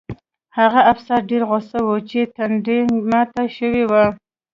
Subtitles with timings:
[0.57, 4.03] هغه افسر ډېر غوسه و چې ټنډه یې ماته شوې وه